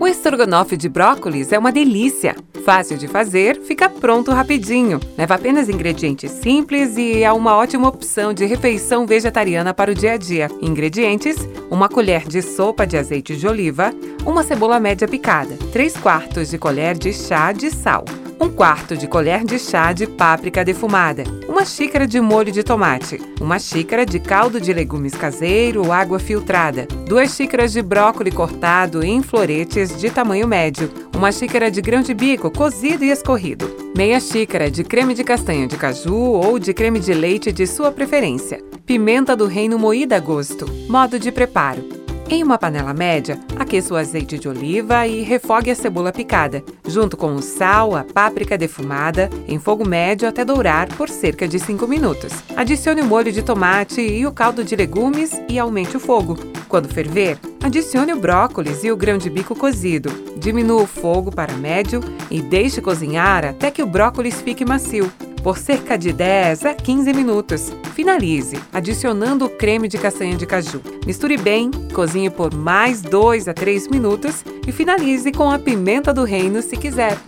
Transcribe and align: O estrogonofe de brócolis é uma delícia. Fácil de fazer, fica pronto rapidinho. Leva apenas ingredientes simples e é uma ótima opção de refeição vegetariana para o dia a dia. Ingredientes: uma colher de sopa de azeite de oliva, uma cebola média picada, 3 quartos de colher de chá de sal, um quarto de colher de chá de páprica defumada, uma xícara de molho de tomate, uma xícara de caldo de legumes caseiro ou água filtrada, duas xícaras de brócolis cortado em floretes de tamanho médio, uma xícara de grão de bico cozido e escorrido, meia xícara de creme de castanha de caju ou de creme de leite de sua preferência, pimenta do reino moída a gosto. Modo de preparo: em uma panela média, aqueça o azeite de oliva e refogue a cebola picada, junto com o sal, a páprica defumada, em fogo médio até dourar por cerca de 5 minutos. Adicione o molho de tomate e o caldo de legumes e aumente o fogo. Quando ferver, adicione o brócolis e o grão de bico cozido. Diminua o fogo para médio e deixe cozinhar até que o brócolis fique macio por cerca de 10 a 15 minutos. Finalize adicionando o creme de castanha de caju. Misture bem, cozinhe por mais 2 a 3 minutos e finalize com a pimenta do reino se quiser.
O 0.00 0.06
estrogonofe 0.08 0.76
de 0.76 0.88
brócolis 0.88 1.52
é 1.52 1.58
uma 1.58 1.70
delícia. 1.70 2.34
Fácil 2.64 2.98
de 2.98 3.06
fazer, 3.06 3.60
fica 3.60 3.88
pronto 3.88 4.32
rapidinho. 4.32 4.98
Leva 5.16 5.34
apenas 5.34 5.68
ingredientes 5.68 6.30
simples 6.30 6.96
e 6.96 7.22
é 7.22 7.32
uma 7.32 7.56
ótima 7.56 7.88
opção 7.88 8.32
de 8.34 8.44
refeição 8.44 9.06
vegetariana 9.06 9.72
para 9.72 9.92
o 9.92 9.94
dia 9.94 10.12
a 10.12 10.16
dia. 10.16 10.48
Ingredientes: 10.60 11.36
uma 11.70 11.88
colher 11.88 12.26
de 12.26 12.42
sopa 12.42 12.86
de 12.86 12.96
azeite 12.96 13.36
de 13.36 13.46
oliva, 13.46 13.92
uma 14.26 14.42
cebola 14.42 14.80
média 14.80 15.06
picada, 15.06 15.56
3 15.72 15.96
quartos 15.98 16.50
de 16.50 16.58
colher 16.58 16.96
de 16.96 17.12
chá 17.12 17.52
de 17.52 17.70
sal, 17.70 18.04
um 18.40 18.48
quarto 18.48 18.96
de 18.96 19.06
colher 19.06 19.44
de 19.44 19.58
chá 19.58 19.92
de 19.92 20.06
páprica 20.06 20.64
defumada, 20.64 21.24
uma 21.48 21.64
xícara 21.64 22.06
de 22.06 22.20
molho 22.20 22.52
de 22.52 22.62
tomate, 22.62 23.20
uma 23.40 23.58
xícara 23.58 24.04
de 24.04 24.18
caldo 24.18 24.60
de 24.60 24.72
legumes 24.72 25.14
caseiro 25.14 25.84
ou 25.84 25.92
água 25.92 26.18
filtrada, 26.18 26.86
duas 27.06 27.34
xícaras 27.34 27.72
de 27.72 27.82
brócolis 27.82 28.34
cortado 28.34 29.04
em 29.04 29.22
floretes 29.22 29.96
de 29.98 30.10
tamanho 30.10 30.46
médio, 30.46 30.90
uma 31.16 31.30
xícara 31.30 31.70
de 31.70 31.80
grão 31.80 32.02
de 32.02 32.14
bico 32.14 32.50
cozido 32.50 33.04
e 33.04 33.10
escorrido, 33.10 33.74
meia 33.96 34.18
xícara 34.20 34.70
de 34.70 34.82
creme 34.82 35.14
de 35.14 35.24
castanha 35.24 35.66
de 35.66 35.76
caju 35.76 36.14
ou 36.14 36.58
de 36.58 36.74
creme 36.74 36.98
de 36.98 37.14
leite 37.14 37.52
de 37.52 37.66
sua 37.66 37.92
preferência, 37.92 38.60
pimenta 38.84 39.36
do 39.36 39.46
reino 39.46 39.78
moída 39.78 40.16
a 40.16 40.20
gosto. 40.20 40.66
Modo 40.88 41.18
de 41.18 41.30
preparo: 41.30 41.93
em 42.28 42.42
uma 42.42 42.58
panela 42.58 42.94
média, 42.94 43.38
aqueça 43.58 43.92
o 43.92 43.96
azeite 43.96 44.38
de 44.38 44.48
oliva 44.48 45.06
e 45.06 45.22
refogue 45.22 45.70
a 45.70 45.74
cebola 45.74 46.12
picada, 46.12 46.64
junto 46.86 47.16
com 47.16 47.34
o 47.34 47.42
sal, 47.42 47.94
a 47.94 48.02
páprica 48.02 48.56
defumada, 48.56 49.28
em 49.46 49.58
fogo 49.58 49.86
médio 49.86 50.28
até 50.28 50.44
dourar 50.44 50.88
por 50.96 51.08
cerca 51.08 51.46
de 51.46 51.58
5 51.58 51.86
minutos. 51.86 52.32
Adicione 52.56 53.02
o 53.02 53.04
molho 53.04 53.30
de 53.30 53.42
tomate 53.42 54.00
e 54.00 54.26
o 54.26 54.32
caldo 54.32 54.64
de 54.64 54.74
legumes 54.74 55.32
e 55.48 55.58
aumente 55.58 55.96
o 55.96 56.00
fogo. 56.00 56.36
Quando 56.68 56.88
ferver, 56.88 57.38
adicione 57.62 58.12
o 58.12 58.18
brócolis 58.18 58.82
e 58.84 58.90
o 58.90 58.96
grão 58.96 59.18
de 59.18 59.28
bico 59.28 59.54
cozido. 59.54 60.10
Diminua 60.36 60.82
o 60.82 60.86
fogo 60.86 61.30
para 61.30 61.54
médio 61.54 62.00
e 62.30 62.40
deixe 62.40 62.80
cozinhar 62.80 63.44
até 63.44 63.70
que 63.70 63.82
o 63.82 63.86
brócolis 63.86 64.40
fique 64.40 64.64
macio 64.64 65.12
por 65.44 65.58
cerca 65.58 65.98
de 65.98 66.10
10 66.10 66.64
a 66.64 66.74
15 66.74 67.12
minutos. 67.12 67.70
Finalize 67.94 68.58
adicionando 68.72 69.44
o 69.44 69.50
creme 69.50 69.86
de 69.86 69.98
castanha 69.98 70.36
de 70.36 70.46
caju. 70.46 70.80
Misture 71.06 71.36
bem, 71.36 71.70
cozinhe 71.92 72.30
por 72.30 72.54
mais 72.54 73.02
2 73.02 73.46
a 73.46 73.52
3 73.52 73.88
minutos 73.88 74.42
e 74.66 74.72
finalize 74.72 75.30
com 75.30 75.50
a 75.50 75.58
pimenta 75.58 76.14
do 76.14 76.24
reino 76.24 76.62
se 76.62 76.78
quiser. 76.78 77.18